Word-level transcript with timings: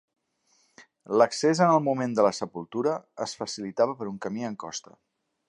L'accés 1.21 1.61
en 1.65 1.73
el 1.73 1.83
moment 1.89 2.15
de 2.21 2.25
la 2.29 2.33
sepultura 2.37 2.95
es 3.27 3.37
facilitava 3.43 3.99
per 4.01 4.09
un 4.15 4.19
camí 4.27 4.51
en 4.51 4.59
costa. 4.67 4.99